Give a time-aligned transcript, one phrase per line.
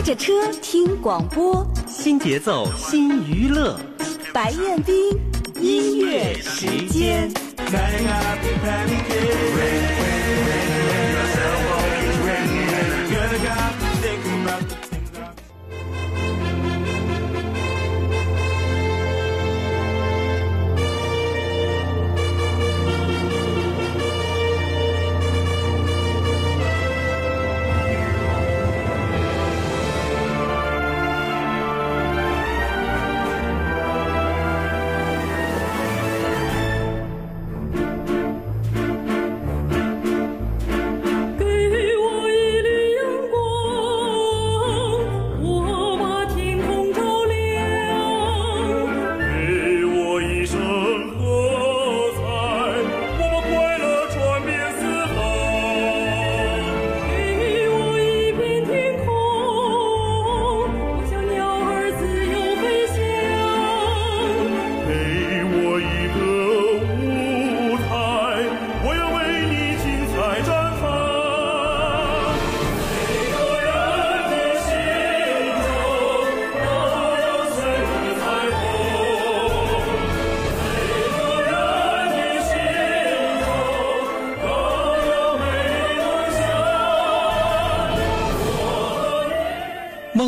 [0.00, 3.78] 开着车听广播，新节奏新娱乐，
[4.32, 4.94] 白彦斌
[5.60, 7.30] 音乐时间。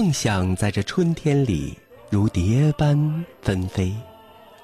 [0.03, 1.79] 梦想在这春天里
[2.11, 3.95] 如蝶般纷飞，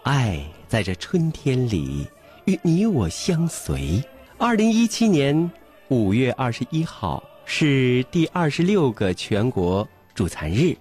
[0.02, 2.04] 爱在这春天里
[2.46, 4.02] 与你我相随。
[4.36, 5.48] 二零一七年
[5.86, 10.76] 五月二十一号是第二十六个全国助残日，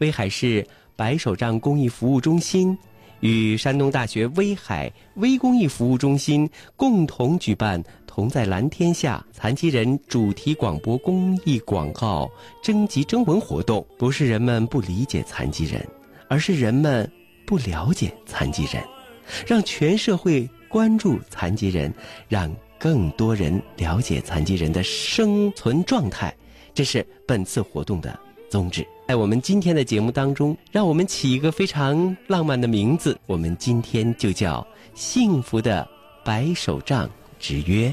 [0.00, 2.76] 威海市白手杖公益服务中心
[3.20, 6.46] 与山东大学威海微公益服务中心
[6.76, 7.82] 共同举办
[8.14, 12.30] “同在蓝天下”残疾人主题广播公益广告
[12.62, 13.84] 征集征文活动。
[13.98, 15.84] 不是人们不理解残疾人，
[16.28, 17.10] 而是人们
[17.44, 18.80] 不了解残疾人，
[19.44, 21.92] 让全社会关注残疾人，
[22.28, 26.32] 让更多人了解残疾人的生存状态，
[26.72, 28.16] 这是本次活动的
[28.48, 28.86] 宗旨。
[29.08, 34.64] 在我们今天的节目当中，让我们起一个非常浪漫的名字，我们今天就叫
[34.94, 35.86] “幸福的
[36.24, 37.10] 白手杖
[37.40, 37.92] 之约”。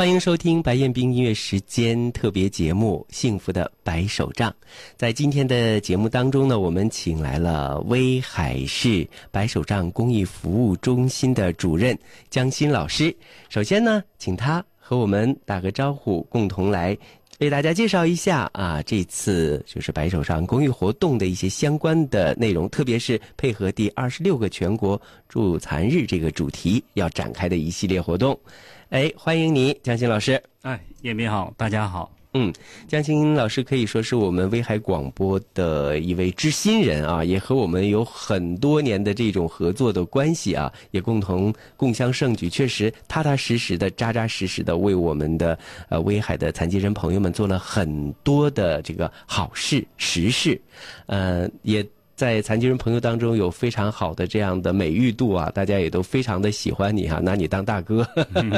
[0.00, 4.50] 欢迎收听白彦斌音乐时间特别节目《幸福的白手杖》。
[4.96, 11.94] 在今天的节目当中呢，我们请来了威海市白手杖公益服务中心的主任
[12.30, 13.14] 江欣老师。
[13.50, 16.96] 首先呢，请他和我们打个招呼，共同来
[17.40, 28.40] 为大家介绍一下啊，这次就是白手杖公益活动的一些相关的内容，特别是配合第二十六个全国助残日这个主题要展开的一系列活动。
[28.90, 30.42] 哎，欢迎你，江欣老师。
[30.62, 32.10] 哎，叶斌好，大家好。
[32.34, 32.52] 嗯，
[32.88, 45.56] 江青老师可以说是我们威海广播的一位知心人啊，也和我们有很多年的这种合作的关系啊，也共同共襄盛举，确实踏踏实实的、扎扎实实的为我们的
[45.88, 50.60] 呃威海的残疾人朋友们做了很多的这个好事实事，
[51.06, 51.86] 呃，也。
[52.20, 58.06] 在残疾人朋友当中有非常好的这样的美誉度啊，大家也都非常的喜欢你哈、拿你当大哥。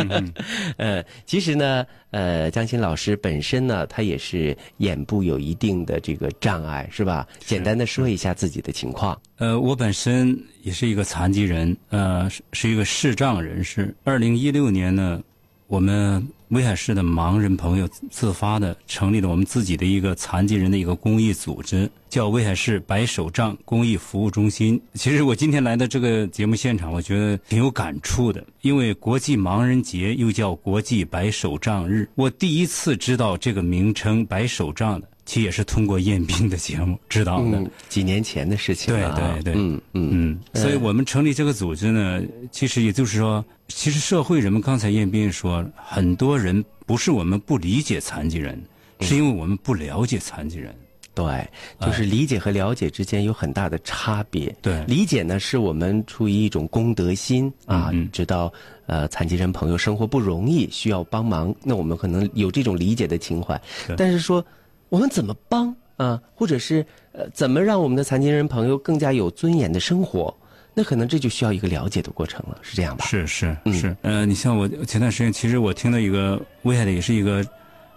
[0.79, 7.25] 呃，其实呢，呃，江欣老师本身呢，他也是眼部有一定的这个障碍，是吧？
[7.39, 9.17] 简单的说一下自己的情况。
[9.39, 13.95] 呃，我本身也是一个残疾人，呃，是是一个视障人士。
[14.03, 15.23] 二零一六年呢，
[15.69, 24.79] 我们威海市的盲人朋友自发的成立了我们自己的一个残疾人的一个公益组织，叫威海市白手杖公益服务中心。
[24.93, 35.09] 其实我今天来到这个节目现场，我觉得挺有感触的，因为国际盲人节又叫国际白手杖日，我第一次知道这个名称白手杖的。
[35.33, 39.03] 其实也是通过彦斌的节目知道的，嗯，几年前的事情对。
[39.15, 42.21] 对对，嗯嗯嗯，所以我们成立这个组织呢，
[42.51, 48.63] 其实也就是说，其实社会人们刚才彦斌说，很多人不是我们不理解残疾人，
[49.01, 50.75] 是因为我们不了解残疾人。
[51.15, 51.49] 对，
[51.81, 54.55] 就是理解和了解之间有很大的差别。
[54.61, 58.53] 对理解呢是我们出于一种公德心啊，知道
[58.85, 63.59] 呃残疾人朋友生活不容易，需要帮忙，那我们可能有这种理解的情怀。
[63.97, 64.45] 但是说
[64.93, 70.37] 我们怎么帮啊，或者是呃怎么让我们的残疾人朋友更加有尊严的生活，
[70.75, 73.07] 那可能这就需要一个了解的过程了，是这样吧？
[73.07, 77.43] 是是嗯是，呃，你像我前段时间，其实我听到一个威海的，也是一个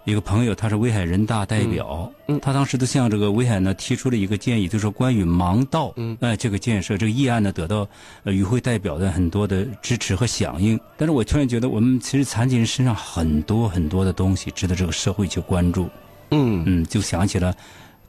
[0.05, 7.85] 一个朋友，他是威海人大代表，嗯嗯他当时都向这个威海呢提出了一个建议，就是说关于盲道，嗯哎、这个建设这个议案呢得到
[8.23, 10.79] 呃与会代表的很多的支持和响应。
[10.95, 15.89] 但是我突然觉得，我们其实残疾人身上很多很多的东西值得这个社会去关注。
[16.35, 17.55] 嗯嗯，就想起了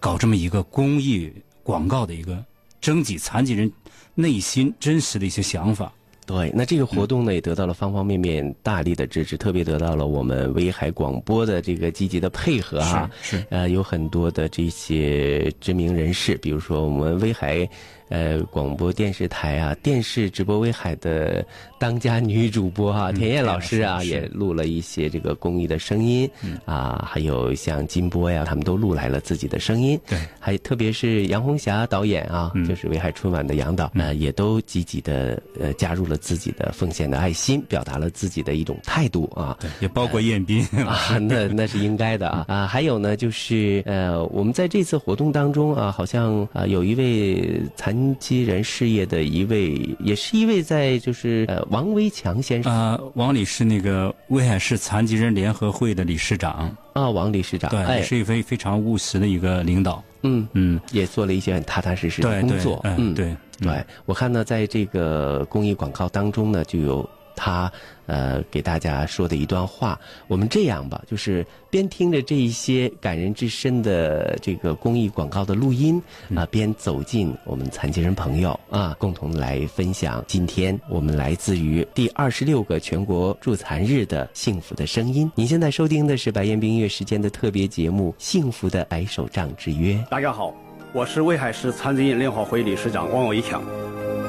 [0.00, 1.32] 搞这么一个公益
[1.62, 2.44] 广告的一个
[2.80, 3.70] 征集残疾人
[4.14, 5.92] 内心真实的一些想法。
[6.26, 13.08] 对，那这个活动呢，也得到了方方面面大力的支持，特别得到了我们威海广播的这个积极的配合啊。
[13.22, 17.68] 是是呃，有很多的这些知名人士，比如说我们威海
[18.08, 21.44] 呃广播电视台啊，电视直播威海的
[21.78, 26.28] 当家女主播啊，田燕老师啊，也录了一些这个公益的声音
[26.64, 29.98] 啊，还有像金波呀，他们都录来了自己的声音。
[30.06, 39.56] 对，还特别是杨红霞导演啊，嗯就是威海春晚的杨导，呃，也都积极的呃加入了自己的奉献的爱心，表达了自己的一种态度啊。
[39.60, 42.66] 对，也包括彦斌啊，那那是应该的啊 啊！
[42.66, 47.60] 还有呢，就是呃，我们在这次活动当中啊，好像啊有一位
[47.96, 52.70] 残疾人事业的一位，也是一位在就是呃王维强先生。
[52.70, 57.96] 啊，王理是那个威海市残疾人联合会的理事长，啊，王理事长，对，哎。
[57.98, 60.04] 也，是一位非常务实的一个领导。
[60.22, 63.36] 嗯，嗯，也做了一些很踏踏实实的工作，，嗯，对，嗯。
[63.62, 67.70] 对，我看呢，在这个公益广告当中呢，就有他
[68.06, 70.00] 呃给大家说的一段话。
[70.26, 76.02] 我们这样吧，就是边听着这一些感人至深的这个公益广告的录音
[76.34, 85.30] 啊、边走进我们残疾人朋友啊，共同来分享今天我们来自于第二十六个全国助残日的幸福的声音。
[85.34, 89.94] 您现在收听的是白彦冰音乐时间的特别节目《幸福的白手杖之约》。
[90.08, 90.54] 大家好，
[90.92, 93.62] 我是威海市残疾人联合会理事长王伟强。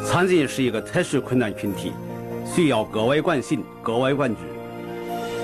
[0.05, 1.91] 残疾人是一个特殊困难群体，
[2.55, 4.39] 需要格外关心、格外关注。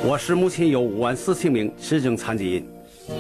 [0.06, 2.66] 我市目前有五万四千名持证残疾人，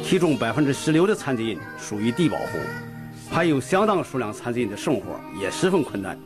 [0.03, 2.57] 其中百分之十六的残疾人属于低保户，
[3.29, 6.17] 还有相当数量残疾人的生活也十分困难。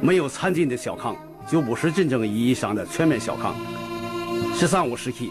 [0.00, 1.14] 没有残疾人的小康，
[1.50, 3.54] 就不是真正意义上的全面小康。
[4.58, 5.30] “十三五”时期，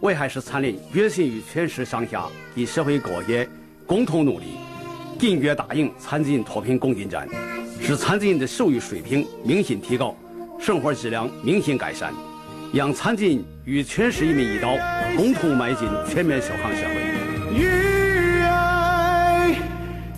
[0.00, 3.46] 威海市残联决心与全市上下及社会各界
[3.86, 4.46] 共同努力，
[5.18, 7.28] 坚决打赢残疾人脱贫攻坚战，
[7.80, 10.16] 使残疾人的收入水平明显提高，
[10.60, 12.12] 生活质量明显改善，
[12.70, 14.76] 让残疾与全市人民一道，
[15.16, 16.94] 共同迈进全面小康社会。
[17.58, 17.64] 与
[18.42, 19.56] 爱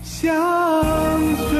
[0.02, 0.34] 相
[1.48, 1.58] 随。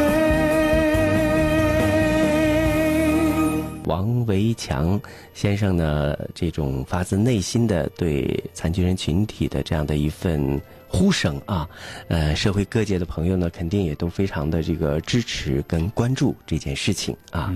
[3.84, 5.00] 王维强
[5.32, 10.60] 先生呢，这种发自内心的对残疾人群体的这样的一份
[10.92, 11.66] 呼声啊，
[12.08, 17.50] 呃，社会各界的朋友呢，肯定也都非常的这个支持跟关注这件事情啊。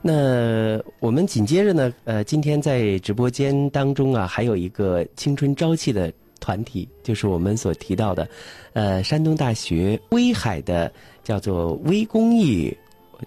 [0.00, 8.26] 那我们紧接着呢，呃，今天在直播间当中啊，还有一个青春朝气的团体，就是我们所提到的，
[8.72, 10.90] 呃，山东大学威海的
[11.22, 12.74] 叫做微公益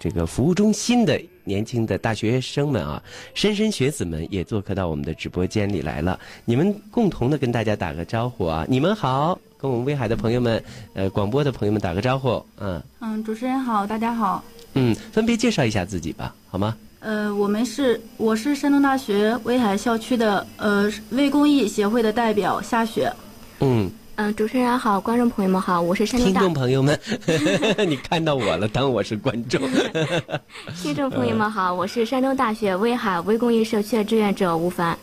[0.00, 3.00] 这个服务中心的年轻的大学生们啊，
[3.34, 6.18] 莘莘学子们也做客到我们的直播间里来了。
[6.44, 8.66] 你们共同的跟大家打个招呼啊！
[8.68, 10.60] 你们好，跟我们威海的朋友们，
[10.92, 12.44] 呃，广播的朋友们打个招呼。
[12.58, 14.42] 嗯嗯，主持人好，大家好。
[14.74, 16.76] 嗯，分别介绍一下自己吧，好吗？
[16.98, 23.12] 呃，我们是我是山东大学威海校区的呃微公益协会的代表夏雪。
[23.60, 26.98] 嗯，嗯，主持人好，观众朋友们好，我是山东大听众朋友们，
[27.86, 29.60] 你看到我了，当我是观众。
[30.82, 34.98] 听众朋友们好，我是山东大学威海微公益社区的志愿者吴凡。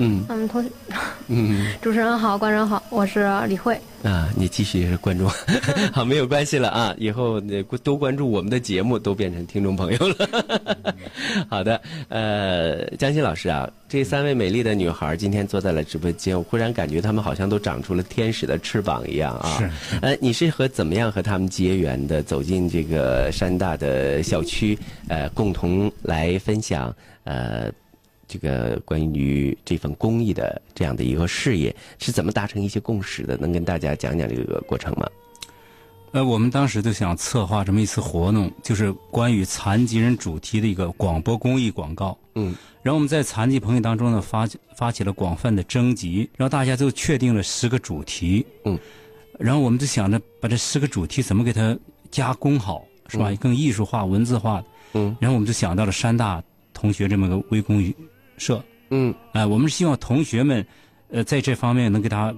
[0.00, 0.70] 嗯嗯，同学，
[1.26, 3.78] 嗯 主持人好，观众好，我是李慧。
[4.04, 5.28] 啊，你继续是观众，
[5.92, 10.94] 好，没有关系了啊，以后呃多关注我们的节目，都变成听众朋友了。
[11.50, 19.58] 好的，呃，江欣老师啊，这三位美丽的女孩今天坐在了直播间，我忽然感觉她们好像都长出了天使的翅膀一样啊。
[19.58, 19.98] 是。
[20.00, 22.22] 呃，你是和怎么样和他们结缘的？
[22.22, 26.94] 走进这个山大的校区，呃，共同来分享
[27.24, 27.68] 呃。
[28.28, 33.36] 这个关于这份公益的这样的一个事业是怎么达成一些共识的？
[33.38, 35.08] 能跟大家讲讲这个过程吗？
[36.12, 42.16] 呃，我们当时就想策划这么一次活动，就是关于残疾人主题的一个广播公益广告。
[42.34, 48.46] 嗯，然后我们在残疾朋友当中呢发发起了广泛的征集，然后大家就确定了十个主题。
[48.64, 48.78] 嗯，
[49.38, 51.76] 然后我们就想着把这十个主题怎么给它
[52.10, 53.30] 加工好，是吧？
[53.38, 54.64] 更艺术化、文字化。
[54.94, 56.42] 嗯，然后我们就想到了山大
[56.72, 57.94] 同学这么个微公益
[58.38, 58.62] 社。
[58.90, 60.64] 嗯，哎、我们是希望同学们，
[61.10, 62.34] 呃，在这方面能给他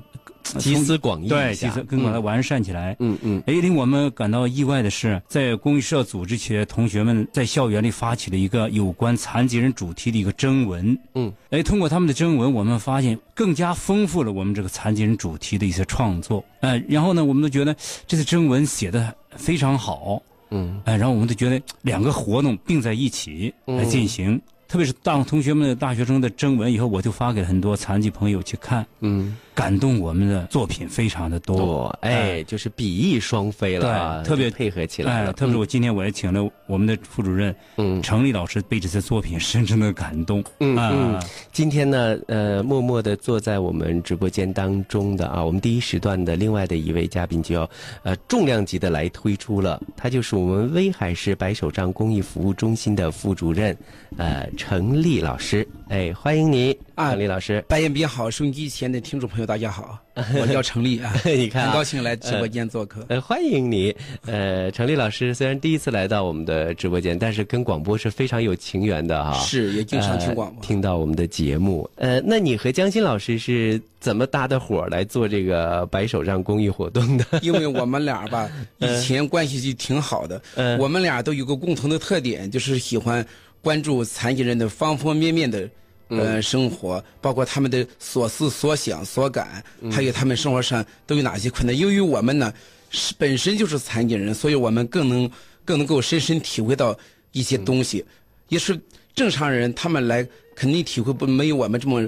[0.52, 2.96] 呃集思广益对，集思更把它完善起来。
[2.98, 10.98] 嗯嗯哎，令我们感到意外的是，在公益社组织起同学们在校园里发起了一个有关残疾人主题的一个征文。
[11.14, 16.44] 嗯，哎，通过他们的征文，我们发现更加丰富了我们这个残疾人主题的一些创作。
[16.62, 17.76] 哎，然后呢，我们都觉得
[18.08, 20.20] 这次征文写的非常好。
[20.50, 24.40] 嗯哎，然后我们都觉得两个活动并在一起来进行。
[24.70, 29.36] 特别是当同学们的大学生的征文以后，我就发给很多残疾朋友去看，嗯。
[29.60, 31.54] 感动我们的作品非常的多。
[31.58, 38.00] 多，，哎，就是比翼双飞了啊，对特别配合起来了，哎特别是我今天我也请了我们的副主任嗯。
[38.02, 40.42] 程丽老师，被这些作品深深的感动。
[40.60, 40.90] 嗯啊。
[40.94, 47.68] 嗯，今天呢，呃，默默的坐在我们直播间当中的啊，我们第一时段的另外的一位嘉宾就要
[48.02, 53.76] 呃重量级的来推出了，他就是我们威海市白手杖公益服务中心的副主任，
[54.16, 59.98] 呃，程丽老师，哎，欢迎你，啊程丽老师，白彦斌好，收音机前的听众朋友大家好，
[60.40, 63.04] 我叫程丽啊， 你看啊很高兴来直播间做客。
[63.08, 63.92] 呃，欢迎你。
[64.24, 69.32] 呃，程丽老师虽然第一次来到我们的直播间，但是跟广播是非常有情缘的哈。
[69.40, 70.60] 是，也经常听广播。
[70.62, 71.90] 呃听到我们的节目。
[71.96, 77.24] 呃，那你和江欣老师是怎么搭的伙儿来做这个白手杖公益活动的？
[77.42, 83.26] 因为我们俩吧， 以前关系就挺好的，嗯我们俩都有个共同的特点，就是喜欢
[83.60, 85.68] 关注残疾人的方方面面的。
[86.10, 91.76] 呃，生活包括他们的所思所想所感，还有他们生活上都有哪些困难。
[91.76, 92.52] 由于我们呢
[92.90, 95.30] 是本身就是残疾人，所以我们更能
[95.64, 96.98] 更能够深深体会到
[97.32, 98.04] 一些东西，
[98.48, 98.78] 也是
[99.14, 102.02] 正常人他们来肯定体会不没有我们这么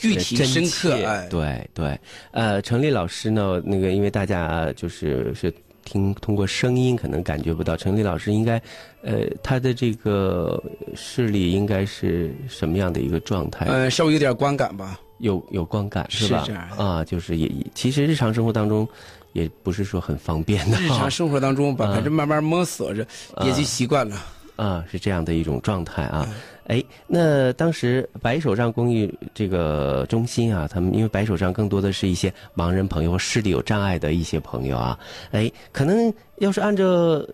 [0.00, 0.94] 具体真深刻。
[1.04, 2.00] 哎，对对，
[2.32, 5.52] 呃，程丽老师呢，那个因为大家就是是
[5.86, 8.60] 听通过声音可能感觉不到，陈丽老师应该，
[9.02, 10.62] 呃，他的这个
[10.94, 13.64] 视力应该是什么样的一个状态？
[13.64, 15.00] 呃，稍微有点光感吧。
[15.18, 16.10] 有有光感吧？
[16.10, 18.86] 是这样啊，就是也也其实日常生活当中
[19.32, 23.06] 也不是说很方便的哈日常生活当中吧，啊反正慢慢摸索着，
[23.42, 24.22] 也就习惯了。
[24.56, 26.26] 啊，是这样的一种状态啊。
[26.28, 26.34] 嗯
[26.66, 34.98] 哎，那当时白手杖公益这个中心啊，他们因为白手杖更多的是一些盲人朋友视力有障碍的一些朋友啊，
[35.32, 37.26] 哎，可能要是按照。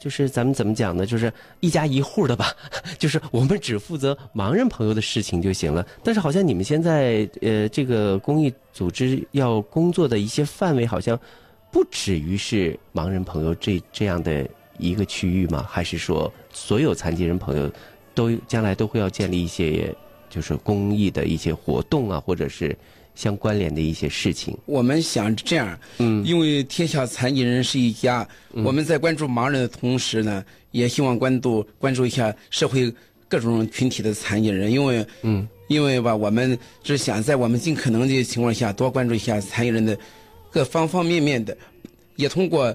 [0.00, 1.06] 就是咱们怎么讲呢？
[1.06, 2.52] 就是一家一户的吧，
[2.98, 5.86] 就是我们只负责盲人朋友的事情就行了。
[6.02, 11.18] 但是好像你们现在呃，这个公益组织要工作的一些范围，好像
[11.70, 14.44] 不止于是盲人朋友这这样的
[14.78, 15.64] 一个区域吗？
[15.70, 17.70] 还是说所有残疾人朋友
[18.14, 19.94] 都将来都会要建立一些
[20.30, 22.76] 就是公益的一些活动啊，或者是
[23.14, 24.56] 相关联的一些事情？
[24.66, 26.24] 我们想这样，嗯。
[26.24, 32.92] 因为天下残疾人是一家，我们在关注盲人的同时呢，也希望关注关注一下社会
[33.28, 39.96] 各种群体的残疾人，因为嗯，因为吧，我们是想在我们尽可能的情况下多关注一下残疾人的
[40.50, 41.56] 各方方面面的，
[42.16, 42.66] 也通过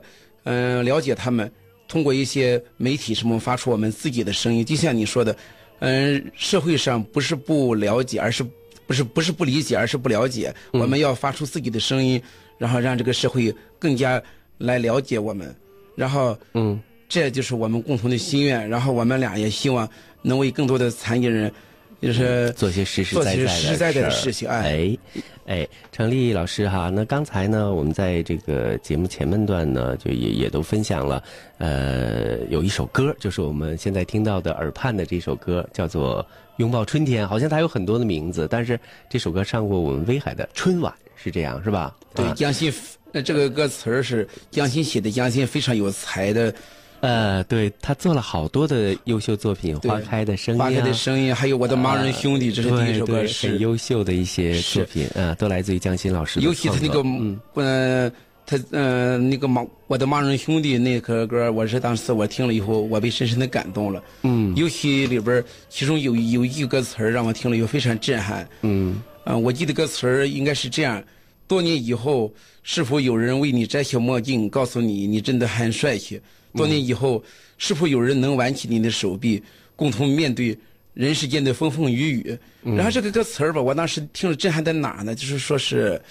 [0.43, 1.51] 嗯、呃了解他们，
[1.89, 5.36] 通过一些媒体什么发出我们自己的声音，就像你说的，
[5.79, 8.46] 嗯、社会上不是不了解，而是
[8.86, 10.53] 不是不是不理解，而是不了解。
[10.72, 12.22] 我们要发出自己的声音，
[12.60, 14.22] 然后让这个社会更加
[14.60, 15.53] 来了解我们，
[15.96, 18.69] 然后嗯，这就是我们共同的心愿。
[18.69, 19.89] 然后我们俩也希望
[20.22, 21.51] 能为更多的残疾人，
[22.01, 24.47] 就是做些实实在在的实实在在的事情。
[24.47, 24.97] 哎，
[25.45, 31.23] 哎，哎，程丽老师哈，那刚才呢，我们在这个节目前半段呢，就也也都分享了，
[31.57, 36.23] 呃，有一首歌，就是我们现在听到的耳畔的这首歌，叫做
[36.57, 38.79] 《拥抱春天》，好像它有很多的名字，但是
[39.09, 41.95] 这首歌上过我们威海的春晚，是这样是吧？
[42.15, 42.71] 对，啊江心，
[43.11, 46.53] 呃这个歌词儿是江心写的，江心非常有才的，
[47.01, 50.93] 呃，对他做了好多的优秀作品，《花开的声音》花开的啊。
[50.93, 58.11] 声音，还有我的盲人兄弟，这是第一首歌，很优秀的一些作是品，啊，都来自于江心老师尤其他那个嗯，呃，
[58.45, 64.03] 他嗯那个盲我的盲人兄弟那个歌，我是当时我听了以后，我被深深的感动了。
[64.23, 68.47] 嗯尤其里边儿其中有有一个歌词儿让我听了以后非常震撼。
[68.61, 71.03] 嗯啊、我记得歌词儿应该是这样：
[71.47, 76.19] 多年以后，是否有人为你摘下墨镜，告诉你你真的很帅气？
[76.53, 77.23] 多年以后，
[77.57, 79.41] 是否有人能挽起你的手臂，
[79.75, 80.57] 共同面对
[80.93, 82.39] 人世间的风风雨雨？
[82.75, 85.15] 然后这个歌词儿吧，我当时听了震撼在哪儿呢？
[85.15, 86.01] 就是说是，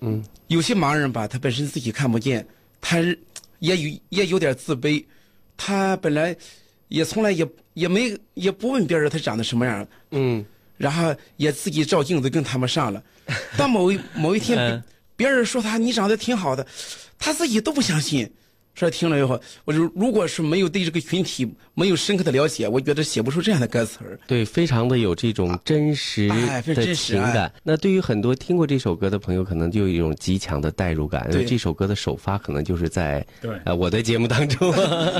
[0.00, 2.46] 嗯，有些盲人吧，他本身自己看不见，
[2.80, 2.98] 他
[3.58, 5.04] 也有也有点自卑，
[5.56, 6.34] 他本来
[6.88, 10.44] 也从来也也没也不问别人他长得什么样，嗯
[10.76, 13.02] 然后也自己照镜子跟他们上了。
[13.56, 14.82] 当某一某一天
[15.16, 16.66] 别人说他你长得挺好的，
[17.18, 18.30] 他自己都不相信。
[18.78, 24.18] 说听了以后，我就如果是没有对这个群体没有深刻的了解，我觉得写不出这样的歌词儿。
[24.26, 26.28] 对，非常的有这种真实
[26.64, 27.46] 的情感。
[27.46, 31.26] 哎那对于很多听过这首歌的朋友，可能就有一种极强的代入感。
[31.30, 34.72] 因为对这首歌的首发可能就是在对呃我的节目当中。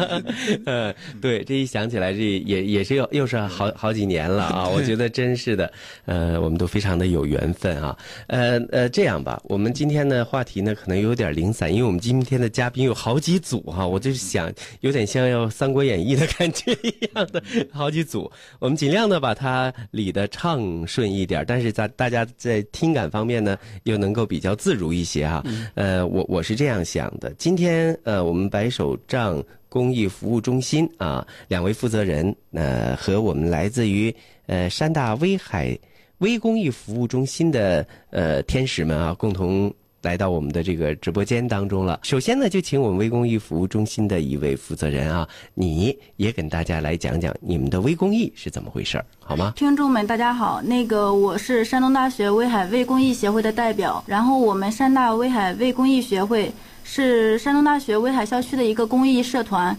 [0.64, 4.68] 呃，对，这一想起来，这也也是又又是好好几年了啊！
[4.68, 5.72] 我觉得真是的，
[6.06, 7.96] 呃，我们都非常的有缘分啊。
[8.28, 13.58] 呃呃，这样吧，我们今天的话题呢可能有点零散，因为我们今天的嘉宾有好几组。
[13.58, 25.42] 组哈，我就是想有点像要《三国演义》的感觉一样的好几组，我们尽量的把它理得畅顺一点，但是在大家在听感方面呢，又能够比较自如一些哈。
[25.76, 34.14] 呃，我我是这样想的，今天呃，我们白手杖公益服务中心啊，两位负责人呃和我们来自于
[34.44, 35.74] 呃山大威海
[36.18, 39.72] 微公益服务中心的呃天使们啊，共同。
[40.08, 42.00] 来到我们的这个直播间当中了。
[42.02, 49.52] 首先呢，就请我们微公益服务中心的一位负责人啊，你也跟大家来讲讲你们的微公益是怎么回事儿，好吗？
[49.54, 56.50] 听众们，大家好，那个我是山东大学威海微公益协会的代表，然后我们山大威海微公益学会
[56.84, 59.78] 是山东大学威海校区的一个公益社团，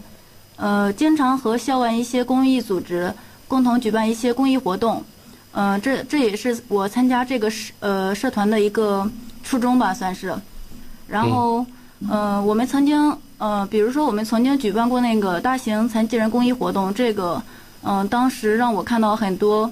[0.54, 3.12] 呃，经常和校外一些公益组织
[3.48, 5.02] 共同举办一些公益活动，
[5.50, 9.10] 嗯，这这也是我参加这个社呃社团的一个。
[9.50, 10.32] 初中吧，算是。
[11.08, 11.66] 然后，
[12.08, 17.42] 呃，我们曾经，呃，比如说，我们曾经举办过那个大型残疾人公益活动，这个，
[17.82, 19.68] 嗯，当时让我看到很多，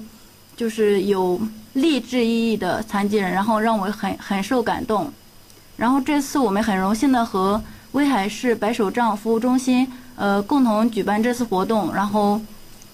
[0.57, 1.39] 就是有
[1.71, 5.09] 励志意义的残疾人，然后让我很很受感动。
[5.77, 7.61] 然后这次我们很荣幸的和
[7.93, 12.41] 威海市白手杖服务中心，呃，共同举办这次活动，然后，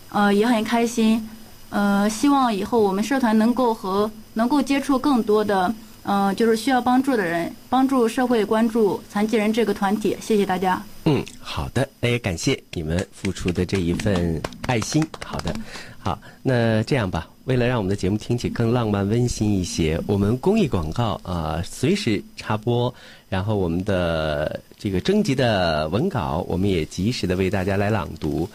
[0.10, 1.27] 呃，也很开心。
[1.72, 5.74] 呃，希望以后我们社团能够和能够接触更多的。
[6.08, 10.16] 嗯，就是需要帮助的人，帮助社会关注残疾人这个团体。
[10.22, 10.82] 谢谢大家。
[11.06, 15.06] 嗯，好的，那也感谢你们付出的这一份爱心。
[15.24, 15.54] 好的，
[16.00, 22.94] 好，那这样吧，为了让我们的节目听起更浪漫温馨一些，我们公益广告啊随时插播，
[23.28, 28.48] 然后我们的这个征集的文稿，我们也及时的为大家来朗读。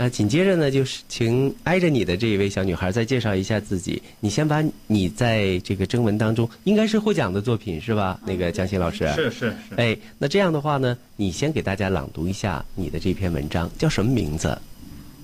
[0.00, 4.00] 那紧接着呢，就是请挨着你的这一位小女孩再介绍一下自己。
[4.20, 8.20] 你先把你在这个征文当中应该是获奖的作品是吧？
[8.24, 9.08] 那个江欣老师。
[9.16, 9.74] 是是是。
[9.76, 14.56] 哎，那这样的话呢，你先给大家朗读一下你的这篇文章，叫什么名字？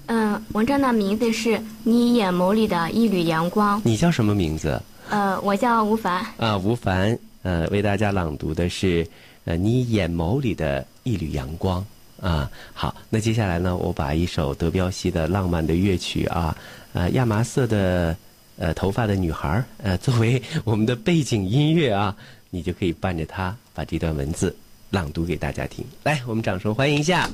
[0.06, 3.80] 嗯，文章的名字是你眼眸里的一缕阳光。
[3.84, 4.82] 你叫什么名字？
[5.08, 6.26] 呃，我叫吴凡。
[6.36, 9.06] 啊，吴凡，呃，为大家朗读的是
[9.44, 11.86] 呃你眼眸里的一缕阳光。
[12.24, 16.56] 啊，好，那接下来呢，我把一首德彪西的浪漫的乐曲啊，
[16.94, 18.16] 呃，亚麻色的
[18.56, 22.16] 呃头发的女孩呃作为我们的背景音乐啊，
[22.48, 24.56] 你就可以伴着它把这段文字
[24.88, 25.84] 朗读给大家听。
[26.02, 27.28] 来，我们掌声欢迎一下。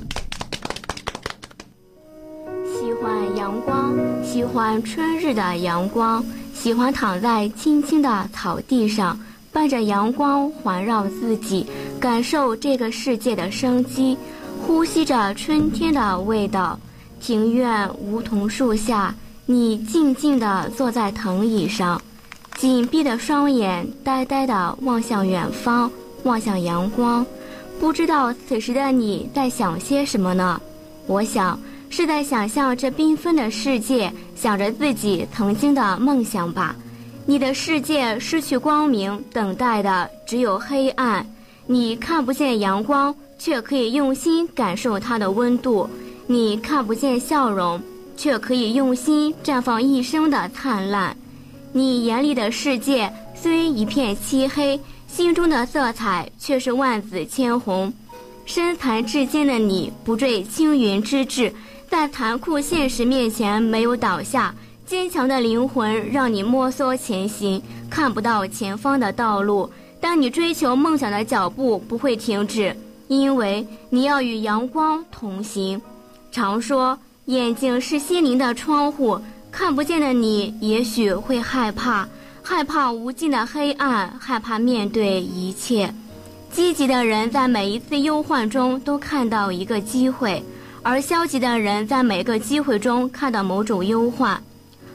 [2.65, 6.21] 喜欢阳光，喜欢春日的阳光，
[6.53, 9.17] 喜欢躺在青青的草地上，
[9.53, 11.65] 伴着阳光环绕自己，
[11.97, 14.17] 感受这个世界的生机。
[14.71, 16.79] 呼吸着春天的味道，
[17.19, 19.13] 庭院梧桐树下，
[19.45, 22.01] 你静静地坐在藤椅上，
[22.55, 25.91] 紧闭的双眼呆呆地望向远方，
[26.23, 27.23] 望向阳光。
[27.81, 30.59] 不知道此时的你在想些什么呢？
[31.05, 36.73] 我想是在想象这缤纷的世界，想着自己曾经的梦想吧。
[37.25, 41.23] 你的世界失去光明，等待的只有黑暗，
[41.67, 43.13] 你看不见阳光。
[43.43, 45.89] 却可以用心感受它的温度，
[46.27, 47.81] 你看不见笑容，
[48.15, 51.17] 却可以用心绽放一生的灿烂。
[51.71, 57.91] 你眼里的世界虽一片漆黑，心中的色彩却是万紫千红。
[58.45, 61.51] 身残志坚的你不坠青云之志，
[61.89, 64.53] 在残酷现实面前没有倒下，
[64.85, 69.67] 坚强的灵魂让你摸索前行，看不到前方的道路，
[69.99, 72.77] 但你追求梦想的脚步不会停止。
[73.17, 75.81] 因为你要与阳光同行，
[76.31, 79.19] 常说眼睛是心灵的窗户，
[79.51, 82.07] 看不见的你也许会害怕，
[82.41, 85.93] 害怕无尽的黑暗，害怕面对一切。
[86.53, 90.41] 积极的人在每一次忧患中都看到一个机会，
[90.81, 94.41] 而消极的人在每个机会中看到某种忧患。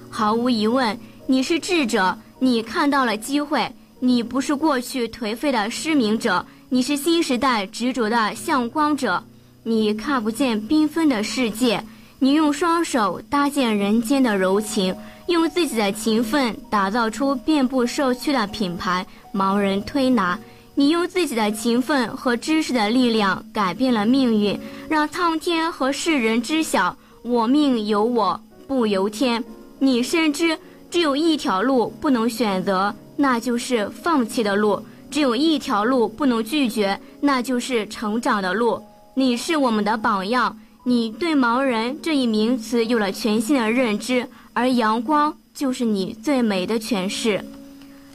[0.09, 6.42] 毫无疑问，你是智者，你看到了机会，你不是过去颓废的失明者。
[6.77, 9.25] 你是新时代执着的向光者，
[9.62, 11.83] 你看不见缤纷的世界，
[12.19, 14.95] 你用双手搭建人间的柔情，
[15.29, 20.39] 用自己的勤奋打造出遍布社区的品牌，盲人推拿。
[20.75, 29.43] 你用自己的勤奋和知识的力量改变了命运，让苍天和世人知晓，我命由我不由天。
[29.79, 30.59] 你深知
[30.91, 34.79] 只有一条路不能选择，那就是放弃的路。
[35.11, 38.83] 只有一条路不能拒绝，那就是成长的路。
[39.14, 47.45] 你是我们的榜样，你对盲人这一名词有了全新的认知，而阳光就是你最美的诠释。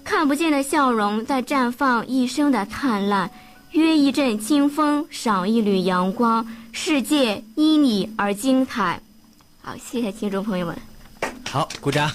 [0.03, 3.29] 看不见的笑容在绽放一生的灿烂，
[3.71, 9.01] 约一阵清风，赏一缕阳光，世界因你而精彩。
[9.61, 10.77] 好，谢谢听众朋友们。
[11.49, 12.11] 好，鼓掌。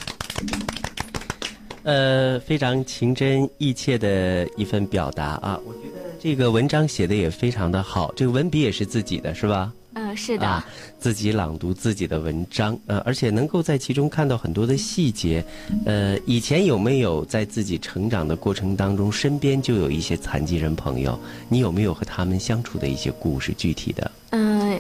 [1.87, 5.57] 呃，非常情真意切的一份表达啊！
[5.65, 9.73] 我觉得这个文章写的也非常的好，这个文笔也是自己的，是吧？
[9.95, 10.45] 嗯、是的。
[10.45, 10.67] 啊，
[10.99, 15.45] 自己朗读自己的文章，呃，而且能够在其中看到很多的细节。
[15.85, 21.17] 呃，以前有没有在自己成长的过程当中，身边就有一些残疾人朋友？
[21.49, 23.53] 你有没有和他们相处的一些故事？
[23.57, 24.11] 具体的？
[24.31, 24.77] 嗯、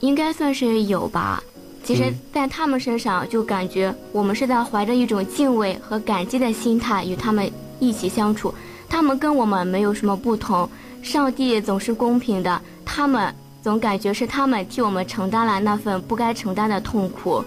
[0.00, 1.40] 应该算是有吧。
[1.90, 7.50] 其实嗯，在他们身上，就感觉我们是在怀着一种敬畏和感激的心态与他们
[7.80, 8.54] 一起相处。
[8.88, 10.70] 他们跟我们没有什么不同，
[11.02, 17.44] 上帝总是公平的，他们总感觉是他们替我们承担了那份不该承担的痛苦。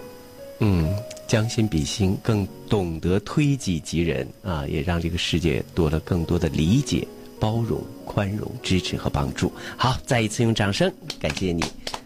[0.58, 0.94] 嗯，
[1.26, 7.08] 将心比心，更懂得推己及人啊，也让这个世界多了更多的理解、
[7.40, 9.50] 包容、宽容、支持和帮助。
[9.74, 11.64] 好，再一次用掌声感谢你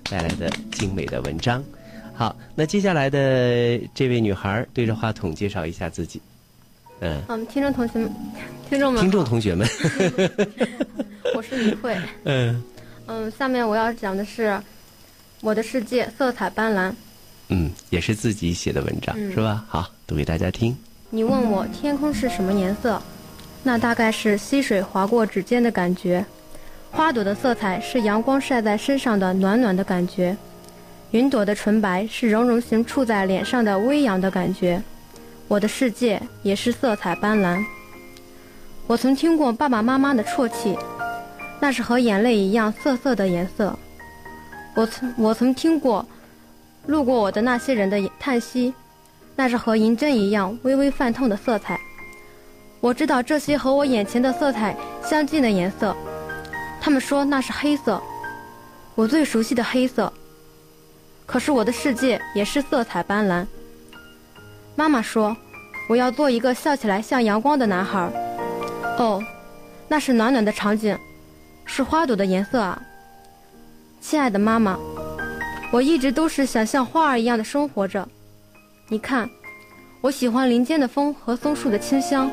[0.09, 1.61] 带来的精美的文章。
[2.19, 6.21] 好，那接下来的这位女孩对着话筒介绍一下自己。
[6.99, 8.11] 嗯，嗯，听众同学们，
[8.69, 9.65] 听众们，听众同学们，
[11.37, 11.97] 我是李慧。
[12.25, 12.61] 嗯
[13.07, 14.49] 嗯，下面我要讲的是
[15.43, 16.91] 《我的世界色彩斑斓》。
[17.51, 19.65] 嗯，也是自己写的文章、嗯是吧？
[19.69, 20.77] 好，读给大家听。
[21.11, 23.01] 你问我天空是什么颜色，
[23.63, 26.25] 那大概是溪水划过指尖的感觉；
[26.91, 30.35] 花朵的色彩是阳光晒在身上的暖暖的感觉；
[31.11, 34.83] 云朵的纯白是绒绒形触在脸上的微扬的感觉。
[35.47, 37.65] 我的世界也是色彩斑斓。
[38.87, 40.77] 我曾听过爸爸妈妈的啜泣，
[41.61, 43.75] 那是和眼泪一样涩涩的颜色。
[44.75, 46.07] 我曾我曾听过
[46.87, 48.75] 路过我的那些人的叹息，
[49.35, 51.81] 那是和银针一样微微泛痛的色彩。
[52.81, 55.97] 我知道这些和我眼前的色彩相近的颜色，
[56.83, 58.01] 他们说那是黑色，
[58.95, 60.13] 我最熟悉的黑色。
[61.29, 63.47] 可是我的世界也是色彩斑斓。
[64.75, 65.37] 妈妈说，
[65.87, 68.11] 我要做一个笑起来像阳光的男孩。
[68.99, 69.23] 哦，
[69.89, 70.97] 那是暖暖的场景，
[71.67, 72.81] 是花朵的颜色啊。
[74.01, 74.79] 亲爱的妈妈，
[75.71, 78.09] 我一直都是想像花儿一样的生活着。
[78.89, 79.29] 你看，
[80.01, 82.31] 我喜欢林间的风和松树的清香，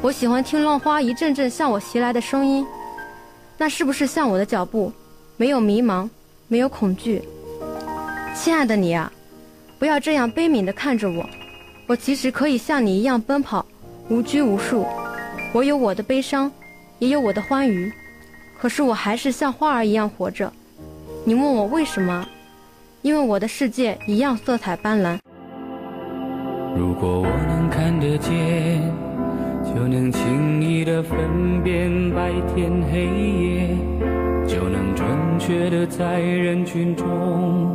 [0.00, 2.66] 我喜欢听浪花一阵阵向我袭来的声音。
[3.58, 4.90] 那是不是像我的脚步，
[5.36, 6.08] 没有迷茫，
[6.48, 7.22] 没有恐惧？
[8.36, 9.10] 亲爱的你啊，
[9.78, 11.26] 不要这样悲悯地看着我，
[11.86, 13.64] 我其实可以像你一样奔跑，
[14.10, 14.86] 无拘无束。
[15.54, 16.52] 我有我的悲伤，
[16.98, 17.90] 也有我的欢愉，
[18.60, 20.52] 可是我还是像花儿一样活着。
[21.24, 22.28] 你问我为什么？
[23.00, 25.18] 因为我的世界一样色彩斑斓。
[26.76, 28.82] 如果我能看得见，
[29.64, 33.76] 就能轻易的分辨白天黑夜，
[34.46, 37.74] 就能准确的在人群中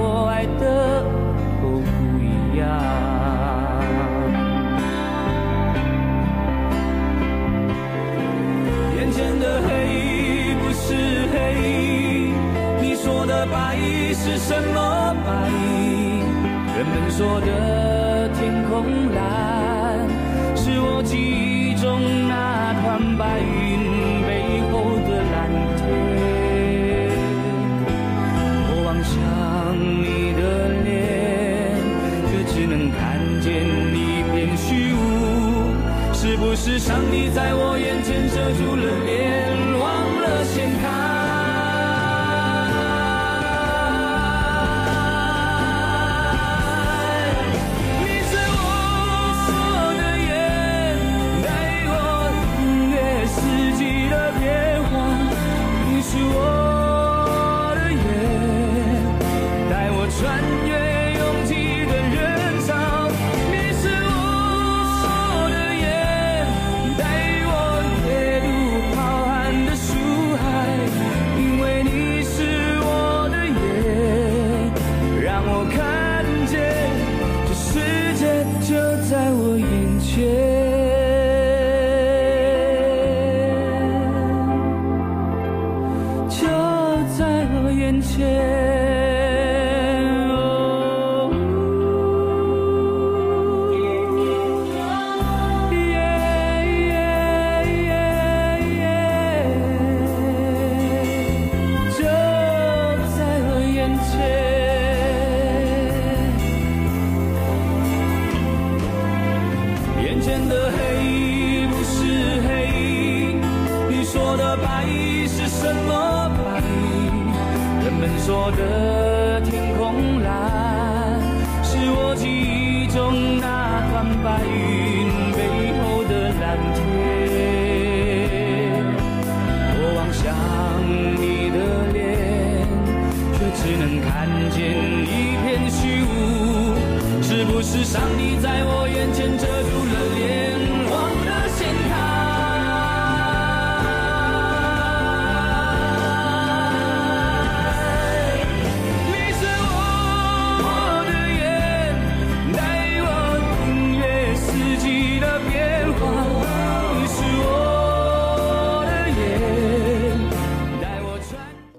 [14.47, 15.31] 什么白？
[16.75, 18.73] 人们说的天空
[19.13, 19.40] 蓝，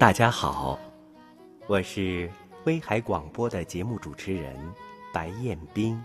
[0.02, 0.76] 大家好，
[1.68, 2.28] 我是
[2.64, 4.52] 威海广播的节目主持人
[5.12, 6.04] 白彦斌。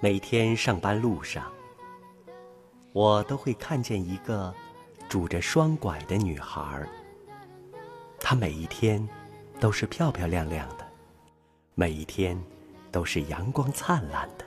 [0.00, 1.44] 每天上班路上，
[2.92, 4.52] 我都会看见一个
[5.08, 6.84] 拄着双拐的女孩。
[8.18, 9.08] 她每一天
[9.60, 10.84] 都是漂漂亮亮的，
[11.76, 12.36] 每一天
[12.90, 14.44] 都是阳光灿烂的。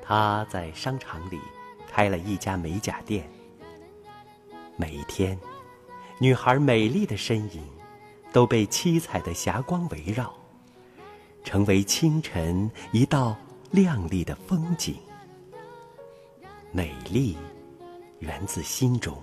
[0.00, 1.38] 她在商场里
[1.86, 3.30] 开了一家美甲店。
[4.78, 5.38] 每一天，
[6.18, 7.62] 女孩美丽的身影
[8.32, 10.32] 都被七彩的霞光围绕，
[11.44, 13.36] 成为清晨一道
[13.70, 14.96] 亮丽的风景。
[16.72, 17.36] 美丽
[18.20, 19.22] 源自心中，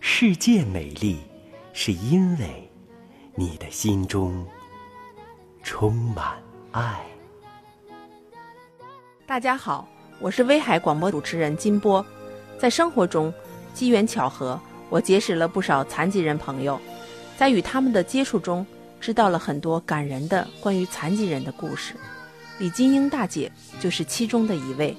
[0.00, 1.18] 世界美丽
[1.72, 2.70] 是因为
[3.34, 4.46] 你的心中
[5.62, 6.36] 充满
[6.72, 7.00] 爱。
[9.26, 9.88] 大家好，
[10.18, 12.04] 我是威海广播主持人金波。
[12.58, 13.32] 在生活中，
[13.72, 16.78] 机缘巧合，我结识了不少残疾人朋友，
[17.38, 18.66] 在与他们的接触中，
[19.00, 21.94] 知道了很多感人的关于残疾人的故事。
[22.58, 23.50] 李金英大姐
[23.80, 24.94] 就是其中的一位。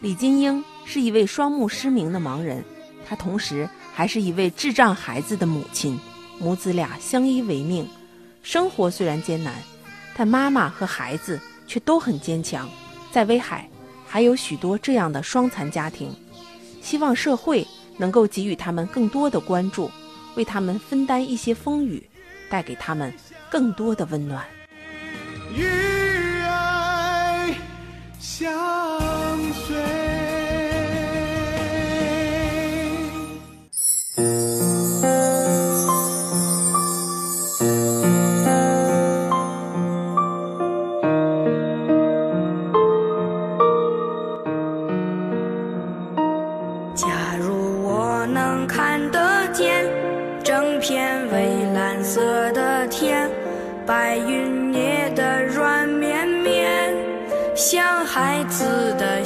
[0.00, 2.62] 李金英是一位双目失明的盲人，
[3.08, 5.98] 她同时还是一位智障孩子的母亲，
[6.38, 7.88] 母子俩相依为命。
[8.42, 9.54] 生活虽然艰难，
[10.14, 12.68] 但妈妈和孩子却都很坚强。
[13.10, 13.66] 在威海，
[14.06, 16.14] 还有许多这样的双残家庭，
[16.82, 19.90] 希望社会能够给予他们更多的关注，
[20.34, 22.08] 为他们分担一些风雨，
[22.50, 23.12] 带给他们
[23.50, 24.44] 更多的温暖。
[25.54, 25.64] 与
[26.42, 27.54] 爱
[28.18, 28.52] 相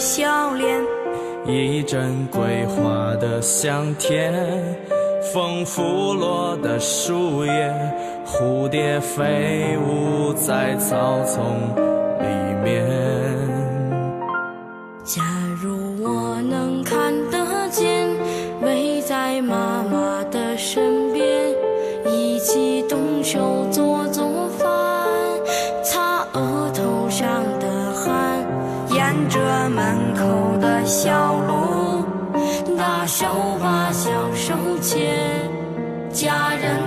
[0.00, 0.82] 笑脸。
[1.46, 4.32] 一阵桂花的香甜，
[5.32, 7.74] 风拂落的树叶，
[8.24, 11.44] 蝴蝶飞舞在草丛
[12.18, 12.86] 里面。
[15.04, 15.22] 假
[15.62, 18.08] 如我能看得见，
[18.62, 21.54] 围在妈妈的身边，
[22.06, 23.59] 一起动手
[30.90, 32.04] 小路，
[32.76, 33.24] 大手
[33.62, 35.48] 把小手牵，
[36.12, 36.79] 家人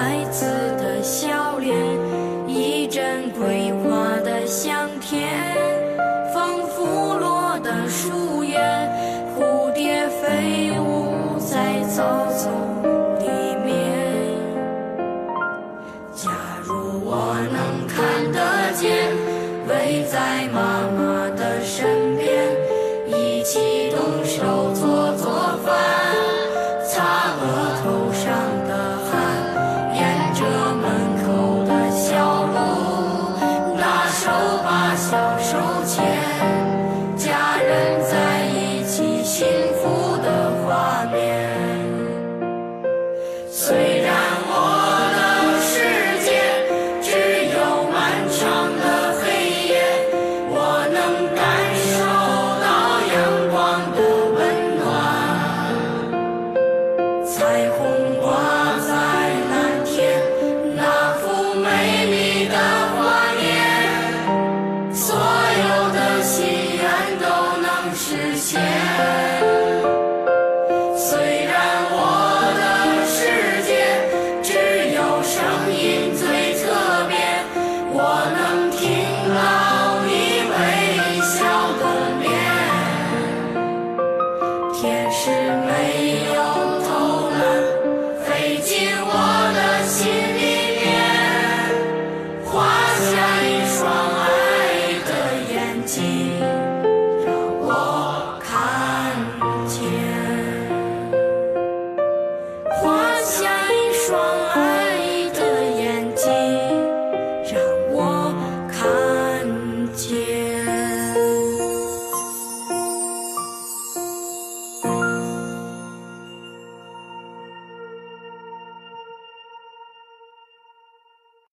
[0.00, 0.46] 孩子
[0.78, 1.76] 的笑脸
[2.48, 4.79] 一阵桂花的香